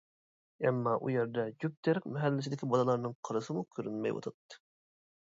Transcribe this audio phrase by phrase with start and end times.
[0.67, 4.59] ئەمما ئۇ يەردە جۈپ تېرەك مەھەللىسىدىكى بالىلارنىڭ قارىسىمۇ كۆرۈنمەيۋاتاتتى.